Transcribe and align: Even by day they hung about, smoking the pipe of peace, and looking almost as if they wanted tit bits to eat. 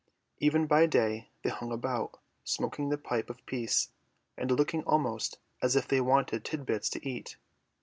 Even 0.39 0.65
by 0.65 0.87
day 0.87 1.29
they 1.43 1.51
hung 1.51 1.71
about, 1.71 2.17
smoking 2.43 2.89
the 2.89 2.97
pipe 2.97 3.29
of 3.29 3.45
peace, 3.45 3.89
and 4.35 4.49
looking 4.49 4.81
almost 4.85 5.37
as 5.61 5.75
if 5.75 5.87
they 5.87 6.01
wanted 6.01 6.43
tit 6.43 6.65
bits 6.65 6.89
to 6.89 7.07
eat. 7.07 7.35